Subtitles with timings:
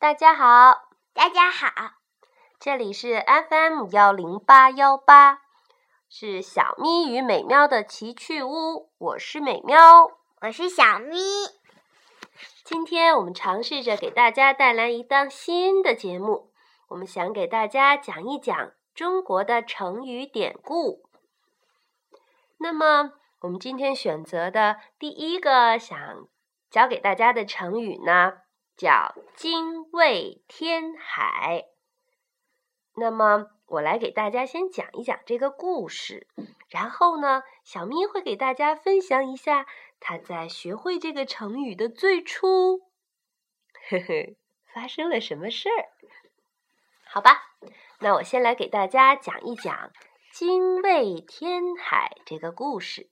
[0.00, 1.66] 大家好，大家好，
[2.60, 5.40] 这里是 FM 幺零八幺八，
[6.08, 8.92] 是小咪与美妙的奇趣屋。
[8.96, 10.06] 我是美妙，
[10.42, 11.18] 我是小咪。
[12.64, 16.52] 今天我们尝试着给大家带来一档新的节目，
[16.90, 21.08] 我们想给大家讲一讲中国的成语典故。
[22.58, 25.98] 那么，我们今天选择的第一个想
[26.70, 28.34] 教给大家的成语呢？
[28.78, 31.64] 叫精卫填海。
[32.94, 36.28] 那么，我来给大家先讲一讲这个故事，
[36.68, 39.66] 然后呢，小咪会给大家分享一下
[39.98, 42.78] 他在学会这个成语的最初，
[43.90, 44.36] 呵呵，
[44.72, 45.90] 发生了什么事儿？
[47.04, 47.56] 好吧，
[47.98, 49.90] 那我先来给大家讲一讲
[50.32, 53.10] 精卫填海这个故事。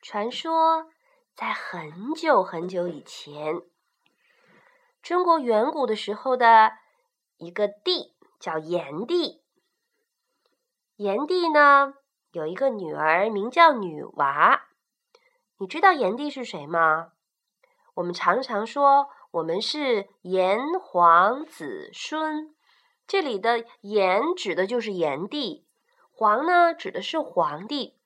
[0.00, 0.90] 传说
[1.34, 3.60] 在很久很久以前。
[5.06, 6.72] 中国远古的时候的
[7.36, 9.40] 一个帝叫炎帝。
[10.96, 11.94] 炎帝呢
[12.32, 14.64] 有一个女儿名叫女娃。
[15.58, 17.12] 你知道炎帝是谁吗？
[17.94, 22.52] 我们常常说我们是炎黄子孙，
[23.06, 25.68] 这里的炎指的就是炎帝，
[26.10, 27.96] 黄呢指的是黄帝。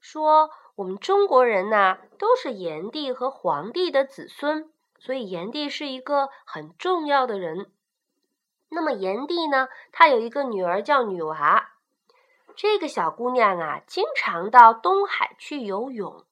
[0.00, 4.72] 说我们中国人呢都是炎帝和黄帝的子孙。
[5.00, 7.72] 所以炎帝是一个很重要的人。
[8.68, 9.68] 那么炎帝呢？
[9.90, 11.72] 他有一个女儿叫女娃。
[12.54, 16.24] 这个小姑娘啊，经常到东海去游泳。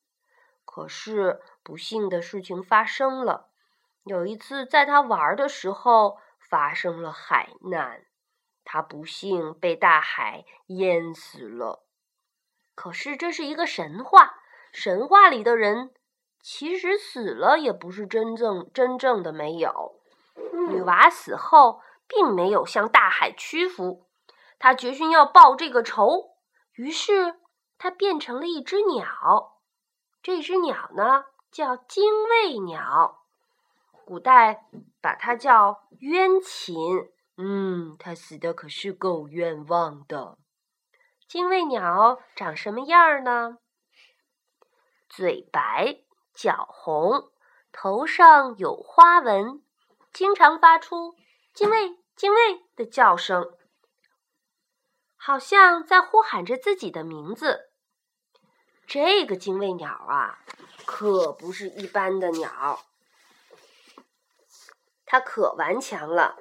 [0.64, 3.48] 可是不幸的事情发生了。
[4.04, 8.02] 有一次，在她玩的时候，发生了海难，
[8.64, 11.84] 她不幸被大海淹死了。
[12.74, 14.40] 可是这是一个神话，
[14.72, 15.90] 神话里的人。
[16.50, 20.00] 其实死了也不是真正真正的没有。
[20.70, 24.06] 女娃死后，并没有向大海屈服，
[24.58, 26.38] 她决心要报这个仇。
[26.72, 27.38] 于是，
[27.76, 29.60] 她变成了一只鸟。
[30.22, 33.26] 这只鸟呢，叫精卫鸟。
[34.06, 34.64] 古代
[35.02, 36.74] 把它叫冤禽。
[37.36, 40.38] 嗯，它死的可是够冤枉的。
[41.28, 43.58] 精卫鸟长什么样呢？
[45.10, 46.04] 嘴白。
[46.38, 47.32] 脚红，
[47.72, 49.60] 头上有花纹，
[50.12, 51.16] 经常发出
[51.52, 53.58] “精卫，精卫”的叫声，
[55.16, 57.72] 好像在呼喊着自己的名字。
[58.86, 60.38] 这个精卫鸟啊，
[60.86, 62.84] 可不是一般的鸟，
[65.04, 66.36] 它可顽强了。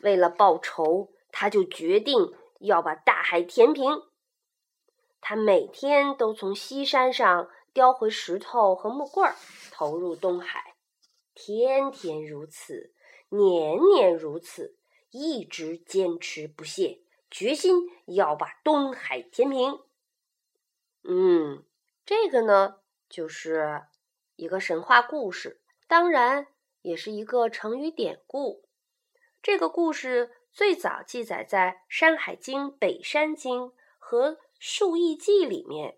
[0.00, 4.02] 为了报仇，它就决定要把大海填平。
[5.20, 7.48] 它每天都从西山上。
[7.78, 9.36] 叼回石头和木棍儿，
[9.70, 10.74] 投入东海，
[11.32, 12.92] 天天如此，
[13.28, 14.76] 年年如此，
[15.12, 19.78] 一直坚持不懈，决心要把东海填平。
[21.04, 21.62] 嗯，
[22.04, 23.84] 这个呢，就是
[24.34, 26.48] 一个神话故事，当然
[26.82, 28.64] 也是一个成语典故。
[29.40, 33.60] 这个故事最早记载在《山海经》《北山经》
[34.00, 35.96] 和《述异记》里面。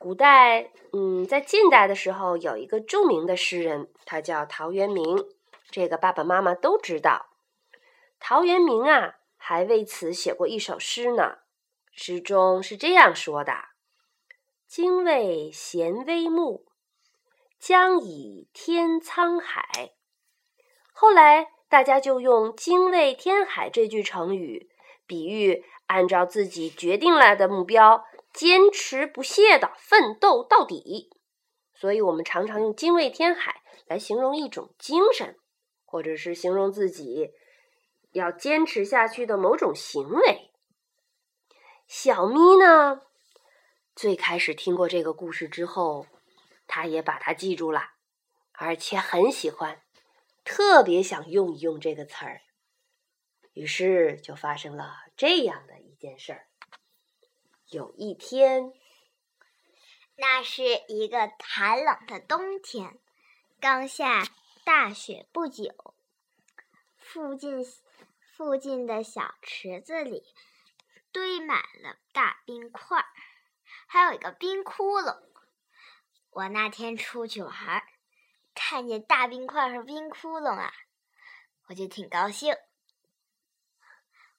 [0.00, 5.28] 古代，嗯，在近代的时候，有一个著名的诗人，他叫陶渊明。
[5.70, 7.26] 这个爸爸妈妈都知道。
[8.18, 11.40] 陶渊明啊，还为此写过一首诗呢。
[11.92, 13.52] 诗中是这样说的
[14.66, 16.64] ：“精卫衔微木，
[17.58, 19.92] 将以填沧海。”
[20.94, 24.70] 后来大家就用“精卫填海”这句成语，
[25.06, 28.06] 比喻按照自己决定了的目标。
[28.32, 31.10] 坚持不懈的奋斗到底，
[31.74, 35.36] 所以我们常常用“精卫填海”来形容一种精神，
[35.84, 37.32] 或者是形容自己
[38.12, 40.50] 要坚持下去的某种行为。
[41.86, 43.02] 小咪呢，
[43.96, 46.06] 最开始听过这个故事之后，
[46.68, 47.82] 他也把它记住了，
[48.52, 49.82] 而且很喜欢，
[50.44, 52.42] 特别想用一用这个词儿。
[53.54, 56.46] 于是就发生了这样的一件事儿。
[57.70, 58.72] 有一天，
[60.16, 62.98] 那是一个寒冷的冬天，
[63.60, 64.24] 刚下
[64.64, 65.94] 大雪不久。
[66.96, 67.64] 附近
[68.36, 70.24] 附近的小池子里
[71.12, 73.06] 堆满了大冰块，
[73.86, 75.22] 还有一个冰窟窿。
[76.30, 77.84] 我那天出去玩，
[78.52, 80.72] 看见大冰块和冰窟窿啊，
[81.68, 82.52] 我就挺高兴。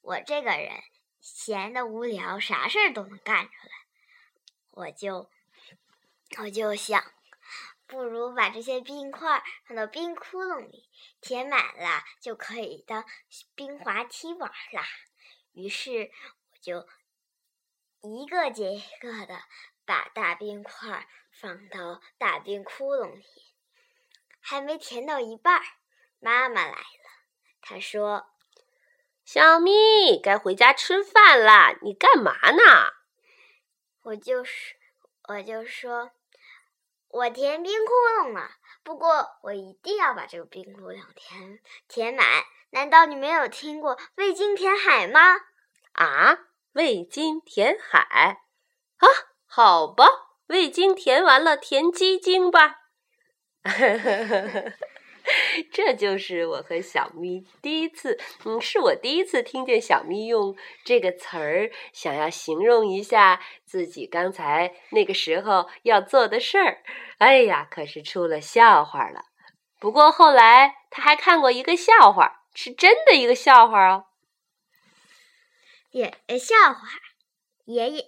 [0.01, 0.83] 我这个人。
[1.21, 3.71] 闲的无聊，啥事儿都能干出来。
[4.71, 5.29] 我就
[6.39, 7.13] 我就想
[7.85, 10.89] 不如把这些冰块放到冰窟窿里，
[11.21, 13.05] 填满了就可以当
[13.53, 14.83] 冰滑梯玩啦。
[15.51, 16.11] 于是
[16.51, 16.87] 我就
[18.01, 19.43] 一个接一个的
[19.85, 23.25] 把大冰块放到大冰窟窿里，
[24.39, 25.61] 还没填到一半，
[26.19, 26.85] 妈妈来了。
[27.61, 28.30] 她说
[29.33, 32.91] ：“小咪，该回家吃饭啦，你干嘛呢？”
[34.03, 34.75] 我就是，
[35.29, 36.11] 我就说。
[37.07, 38.49] 我填冰窟窿了，
[38.83, 42.25] 不过我一定要把这个冰窟窿填填满。
[42.71, 45.37] 难道你没有听过“味精填海”吗？
[45.93, 46.37] 啊，
[46.73, 48.37] 味精填海
[48.97, 49.07] 啊，
[49.47, 50.05] 好吧，
[50.47, 52.81] 味精填完了，填鸡精吧。
[55.71, 66.83] 这就是我和小咪第一次，嗯，是我第一次听见小咪用这个词儿，想要形容一下自己刚才那个时候要做的事儿。
[67.17, 69.25] 哎呀，可是出了笑话了。
[69.79, 74.05] 不过后来他还看过一个笑话，是真的一个笑话哦。
[75.91, 76.87] 也笑话，
[77.65, 78.05] 爷爷，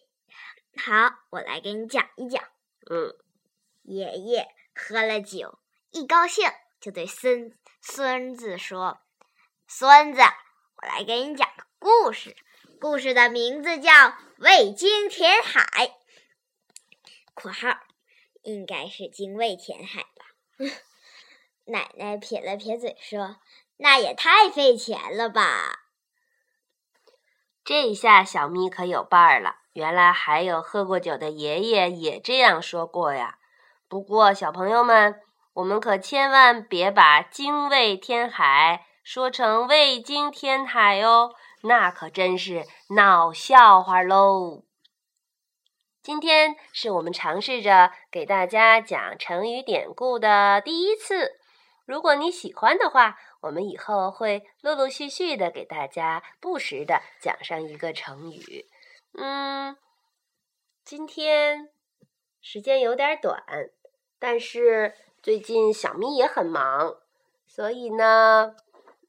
[0.78, 2.42] 好，我来给你讲一讲。
[2.90, 3.14] 嗯，
[3.84, 5.60] 爷爷喝了酒，
[5.92, 6.50] 一高兴。
[6.84, 9.00] 就对孙孙子说
[9.70, 10.20] ：“孙子，
[10.82, 12.36] 我来给你讲个故事。
[12.82, 13.90] 故事的名字叫
[14.40, 15.62] 《未经填海》
[17.34, 17.70] （括号
[18.42, 20.26] 应该是精卫填海吧？）
[21.72, 23.38] 奶奶撇了撇嘴说
[23.80, 25.86] ：“那也太费钱了吧！”
[27.64, 29.62] 这一下小咪可有伴儿了。
[29.72, 33.40] 原来还有喝过酒的爷爷也这样说过呀。
[33.88, 35.24] 不过小朋友们。
[35.54, 42.66] 我们可千万别把“精卫填海”说成“未经填海”哦，那可真是
[42.96, 44.64] 闹笑话喽！
[46.02, 51.40] 今天是我们尝试着给大家讲成语典故的第一次。
[51.86, 58.66] 如果你喜欢的话，我们以后会陆陆续续的给大家不时的讲上一个成语。
[59.20, 59.78] 嗯，
[60.84, 61.70] 今天
[62.42, 63.44] 时间有点短，
[64.18, 64.96] 但是。
[65.24, 66.98] 最近小咪也很忙，
[67.48, 68.56] 所以呢，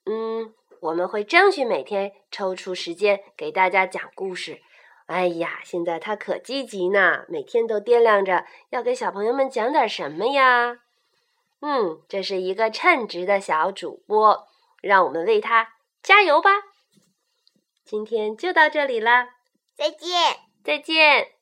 [0.06, 4.62] 嗯，我们会争取每天抽出时间给大家讲故事。
[5.06, 10.78] 哎呀，现在他可积极呢，每天都掂量着要给小朋友们讲点什么呀。
[11.60, 14.46] 嗯，这是一个称职的小主播，
[14.80, 16.50] 让我们为他加油吧。
[17.84, 19.30] 今天就到这里啦，
[19.74, 21.33] 再见，再见。